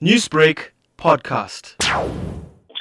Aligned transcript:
Newsbreak 0.00 0.72
podcast. 0.98 1.74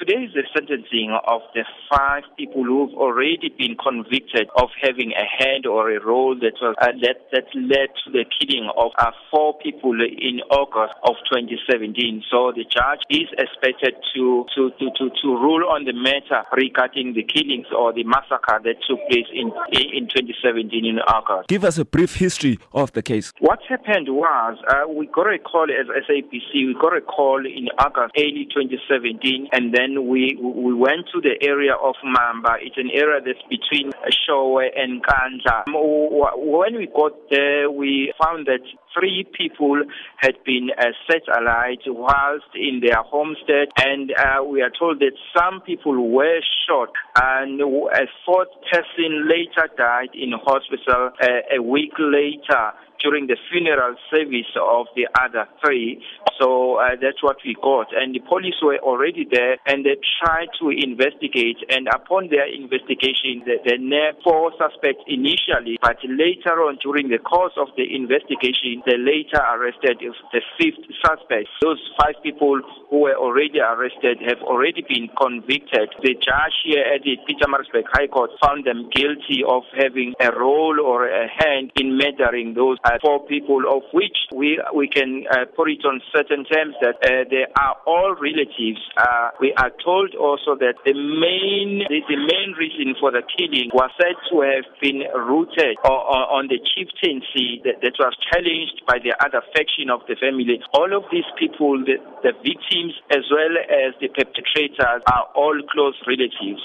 Today 0.06 0.26
is 0.26 0.34
the 0.36 0.44
sentencing 0.54 1.18
of 1.26 1.42
the 1.56 1.66
five 1.90 2.24
people 2.38 2.64
who've 2.64 2.94
already 2.94 3.50
been 3.58 3.76
convicted 3.76 4.50
of 4.56 4.70
having 4.80 5.14
a 5.18 5.26
hand 5.26 5.66
or 5.66 5.90
a 5.90 6.04
role 6.06 6.36
that 6.36 6.54
was 6.62 6.76
uh, 6.80 6.94
that 7.02 7.26
that 7.32 7.50
led 7.56 7.90
to 8.04 8.12
the 8.12 8.24
killing 8.38 8.70
of 8.78 8.92
uh, 9.00 9.10
four 9.32 9.58
people 9.58 9.98
in 9.98 10.42
August 10.52 10.94
of 11.10 11.16
2017. 11.34 12.22
So 12.30 12.54
the 12.54 12.66
judge 12.70 13.02
is 13.10 13.34
expected 13.34 13.96
to 14.14 14.46
to, 14.54 14.70
to, 14.78 14.86
to, 14.94 15.10
to 15.10 15.28
rule 15.42 15.66
on 15.74 15.86
the 15.86 15.94
matter 15.94 16.46
regarding 16.54 17.16
the 17.16 17.24
killings 17.24 17.66
or 17.76 17.92
the 17.92 18.04
massacre 18.04 18.62
that 18.62 18.78
took 18.86 19.02
place 19.10 19.30
in 19.34 19.50
in 19.74 20.06
2017 20.14 20.86
in 20.86 21.00
August. 21.10 21.50
Give 21.50 21.64
us 21.64 21.80
a 21.80 21.86
brief 21.86 22.14
history 22.22 22.60
of 22.74 22.92
the 22.94 23.02
case. 23.02 23.34
What 23.40 23.58
happened 23.68 24.10
was 24.10 24.62
uh, 24.70 24.86
we 24.86 25.08
got 25.08 25.34
a 25.34 25.40
call 25.40 25.66
as 25.66 25.90
SABC. 26.06 26.54
We 26.54 26.78
got 26.80 26.96
a 26.96 27.02
call 27.02 27.42
in 27.42 27.74
August 27.80 28.14
early 28.14 28.46
2017, 28.54 29.50
and 29.52 29.74
then 29.74 29.95
we 30.04 30.38
we 30.42 30.74
went 30.74 31.08
to 31.14 31.22
the 31.22 31.36
area 31.42 31.74
of 31.74 31.96
Mamba. 32.04 32.58
It's 32.62 32.78
an 32.78 32.90
area 32.94 33.22
that's 33.24 33.42
between 33.50 33.92
Eshowe 34.04 34.64
and 34.76 35.02
Nkandla. 35.02 35.64
When 35.68 36.76
we 36.78 36.88
got 36.88 37.14
there, 37.30 37.70
we 37.70 38.14
found 38.22 38.48
that 38.48 38.62
three 38.94 39.26
people 39.38 39.84
had 40.18 40.36
been 40.46 40.70
uh, 40.78 40.86
set 41.10 41.24
alight 41.28 41.82
whilst 41.86 42.52
in 42.56 42.82
their 42.82 43.04
homestead, 43.04 43.70
and 43.78 44.12
uh, 44.12 44.44
we 44.44 44.62
are 44.62 44.72
told 44.78 45.00
that 45.00 45.14
some 45.36 45.62
people 45.62 46.10
were 46.12 46.40
shot, 46.68 46.90
and 47.16 47.62
a 47.62 48.08
fourth 48.26 48.50
person 48.72 49.28
later 49.28 49.70
died 49.78 50.10
in 50.14 50.32
hospital 50.32 51.12
uh, 51.22 51.56
a 51.58 51.62
week 51.62 51.94
later 52.00 52.74
during 53.06 53.28
the 53.28 53.38
funeral 53.52 53.96
service 54.10 54.50
of 54.58 54.88
the 54.98 55.06
other 55.14 55.46
three. 55.62 56.02
So 56.42 56.82
uh, 56.82 56.98
that's 57.00 57.22
what 57.22 57.38
we 57.46 57.56
got. 57.62 57.94
And 57.96 58.14
the 58.14 58.20
police 58.20 58.58
were 58.62 58.80
already 58.82 59.28
there 59.30 59.58
and 59.66 59.86
they 59.86 59.96
tried 60.20 60.50
to 60.60 60.74
investigate. 60.74 61.62
And 61.70 61.88
upon 61.88 62.28
their 62.34 62.50
investigation, 62.50 63.46
they, 63.46 63.78
nabbed 63.78 64.24
four 64.24 64.52
suspects 64.58 65.04
initially, 65.08 65.78
but 65.82 66.00
later 66.04 66.64
on 66.66 66.80
during 66.82 67.10
the 67.10 67.20
course 67.20 67.54
of 67.56 67.68
the 67.78 67.86
investigation, 67.86 68.82
they 68.88 68.98
later 68.98 69.38
arrested 69.38 70.02
the 70.02 70.42
fifth 70.58 70.82
suspect. 71.06 71.48
Those 71.62 71.80
five 72.02 72.16
people 72.24 72.60
who 72.90 73.06
were 73.06 73.16
already 73.16 73.60
arrested 73.60 74.20
have 74.26 74.42
already 74.42 74.82
been 74.88 75.10
convicted. 75.14 75.94
The 76.02 76.16
judge 76.16 76.56
here 76.64 76.84
at 76.84 77.04
the 77.04 77.18
Peter 77.28 77.46
Pietermaritzburg 77.46 77.84
High 77.92 78.08
Court 78.08 78.32
found 78.42 78.66
them 78.66 78.90
guilty 78.90 79.44
of 79.48 79.64
having 79.78 80.14
a 80.20 80.32
role 80.32 80.80
or 80.80 81.08
a 81.08 81.28
hand 81.28 81.72
in 81.76 81.98
murdering 81.98 82.54
those 82.54 82.78
uh, 82.84 82.95
four 83.02 83.26
people, 83.26 83.64
of 83.70 83.84
which 83.94 84.18
we 84.34 84.62
we 84.74 84.88
can 84.88 85.26
uh, 85.32 85.46
put 85.56 85.70
it 85.70 85.84
on 85.86 86.02
certain 86.16 86.46
terms 86.46 86.76
that 86.82 86.96
uh, 87.04 87.24
they 87.30 87.46
are 87.58 87.76
all 87.86 88.16
relatives. 88.16 88.82
Uh, 88.98 89.30
we 89.40 89.54
are 89.58 89.72
told 89.84 90.16
also 90.16 90.56
that 90.60 90.76
the 90.86 90.94
main 90.94 91.86
the, 91.88 92.02
the, 92.08 92.18
main 92.18 92.54
reason 92.58 92.96
for 93.00 93.12
the 93.12 93.24
killing 93.38 93.70
was 93.74 93.90
said 94.00 94.16
to 94.30 94.42
have 94.42 94.66
been 94.82 95.04
rooted 95.16 95.78
on, 95.86 96.48
the 96.48 96.60
chieftaincy 96.62 97.62
that, 97.66 97.82
that, 97.82 97.98
was 97.98 98.14
challenged 98.30 98.86
by 98.86 99.02
the 99.02 99.16
other 99.24 99.42
faction 99.56 99.90
of 99.90 100.02
the 100.08 100.16
family. 100.16 100.62
All 100.74 100.94
of 100.94 101.04
these 101.12 101.26
people, 101.40 101.82
the, 101.82 101.98
the 102.22 102.34
victims 102.46 102.94
as 103.10 103.26
well 103.34 103.56
as 103.66 103.98
the 103.98 104.10
perpetrators, 104.14 105.02
are 105.10 105.26
all 105.34 105.58
close 105.72 105.96
relatives. 106.06 106.62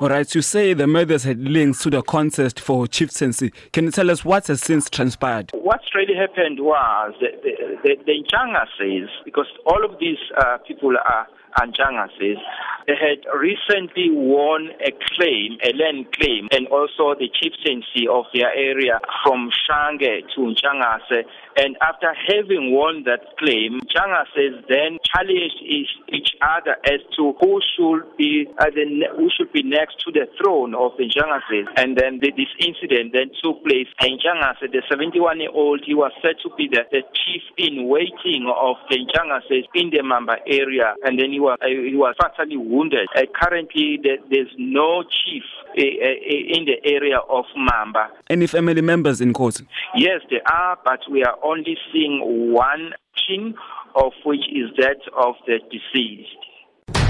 All 0.00 0.08
right, 0.08 0.34
you 0.34 0.40
say 0.40 0.72
the 0.72 0.86
murders 0.86 1.24
had 1.24 1.38
links 1.40 1.82
to 1.82 1.90
the 1.90 2.00
contest 2.00 2.58
for 2.58 2.86
chieftaincy. 2.86 3.52
Can 3.70 3.84
you 3.84 3.90
tell 3.90 4.10
us 4.10 4.24
what 4.24 4.46
has 4.46 4.62
since 4.62 4.88
transpired? 4.88 5.50
What's 5.52 5.94
really 5.94 6.14
happened 6.14 6.58
was 6.60 7.12
the, 7.20 7.28
the, 7.42 7.76
the, 7.84 7.96
the 8.06 8.24
Njanga 8.24 8.64
says, 8.78 9.10
because 9.26 9.44
all 9.66 9.84
of 9.84 10.00
these 10.00 10.16
uh, 10.38 10.56
people 10.66 10.96
are 10.96 11.26
Anjanga 11.58 12.08
says, 12.18 12.38
they 12.86 12.94
had 12.96 13.24
recently 13.38 14.10
won 14.10 14.70
a 14.80 14.90
claim, 15.14 15.58
a 15.62 15.72
land 15.76 16.12
claim, 16.12 16.48
and 16.50 16.66
also 16.68 17.14
the 17.18 17.28
chieftaincy 17.28 18.08
of 18.08 18.24
their 18.34 18.52
area 18.54 19.00
from 19.24 19.50
Shange 19.50 20.24
to 20.34 20.40
Njangase. 20.40 21.24
And 21.56 21.76
after 21.82 22.14
having 22.14 22.72
won 22.72 23.04
that 23.04 23.36
claim, 23.38 23.80
Njangase 23.80 24.66
then 24.68 24.98
challenged 25.04 25.60
each 26.08 26.34
other 26.40 26.76
as 26.86 27.00
to 27.16 27.34
who 27.40 27.60
should 27.76 28.16
be 28.16 28.46
uh, 28.58 28.70
the, 28.74 28.84
who 29.16 29.28
should 29.36 29.52
be 29.52 29.62
next 29.62 30.00
to 30.06 30.12
the 30.12 30.26
throne 30.40 30.74
of 30.74 30.92
the 30.96 31.04
Njangase. 31.04 31.66
And 31.76 31.96
then 31.96 32.20
the, 32.20 32.32
this 32.32 32.50
incident 32.58 33.12
then 33.12 33.30
took 33.42 33.62
place. 33.64 33.88
And 34.00 34.20
Njangase, 34.20 34.70
the 34.72 34.82
71-year-old, 34.90 35.82
he 35.84 35.94
was 35.94 36.12
said 36.22 36.36
to 36.42 36.50
be 36.56 36.68
the, 36.70 36.86
the 36.90 37.02
chief 37.14 37.42
in 37.58 37.88
waiting 37.88 38.50
of 38.50 38.76
the 38.88 38.98
Njangase 39.04 39.66
in 39.74 39.90
the 39.90 40.02
Mamba 40.02 40.36
area. 40.46 40.94
And 41.04 41.18
then 41.18 41.32
he 41.32 41.40
was 41.40 41.58
uh, 41.60 41.66
he 41.66 41.96
was 41.96 42.14
fatally 42.20 42.56
wounded. 42.70 43.08
Uh, 43.16 43.22
currently, 43.40 43.98
there's 44.02 44.54
no 44.56 45.02
chief 45.02 45.42
uh, 45.68 45.82
in 45.82 46.64
the 46.64 46.78
area 46.84 47.18
of 47.28 47.44
Mamba. 47.56 48.08
Any 48.28 48.46
family 48.46 48.80
members 48.80 49.20
in 49.20 49.32
court? 49.32 49.60
Yes, 49.96 50.20
there 50.30 50.46
are, 50.50 50.78
but 50.84 51.00
we 51.10 51.24
are 51.24 51.36
only 51.44 51.76
seeing 51.92 52.52
one 52.52 52.92
chin, 53.16 53.54
of 53.96 54.12
which 54.24 54.46
is 54.52 54.70
that 54.78 55.00
of 55.18 55.34
the 55.46 55.58
deceased. 55.70 56.28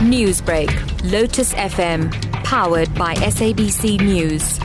Newsbreak, 0.01 0.71
Lotus 1.11 1.53
FM, 1.55 2.11
powered 2.43 2.93
by 2.95 3.15
SABC 3.15 4.01
News. 4.01 4.59